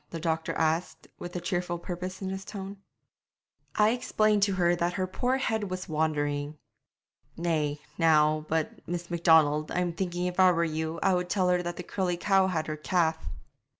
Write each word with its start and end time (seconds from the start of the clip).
the 0.09 0.19
doctor 0.19 0.53
asked, 0.53 1.07
with 1.19 1.35
a 1.35 1.39
cheerful 1.39 1.77
purpose 1.77 2.23
in 2.23 2.29
his 2.29 2.43
tone. 2.43 2.77
'I 3.75 3.91
explained 3.91 4.41
to 4.41 4.53
her 4.53 4.75
that 4.75 4.93
her 4.93 5.05
poor 5.05 5.37
head 5.37 5.69
was 5.69 5.87
wandering.' 5.87 6.57
'Nay, 7.37 7.79
now, 7.99 8.43
but, 8.49 8.79
Miss 8.87 9.11
Macdonald, 9.11 9.69
I'm 9.71 9.93
thinking 9.93 10.25
if 10.25 10.39
I 10.39 10.51
were 10.53 10.63
you 10.63 10.99
I 11.03 11.13
would 11.13 11.29
tell 11.29 11.49
her 11.49 11.61
that 11.61 11.75
the 11.77 11.83
curly 11.83 12.17
cow 12.17 12.47
had 12.47 12.65
her 12.65 12.77
calf.' 12.77 13.27